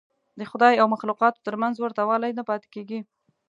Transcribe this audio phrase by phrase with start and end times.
[0.39, 2.99] د خدای او مخلوقاتو تر منځ ورته والی نه پاتې کېږي.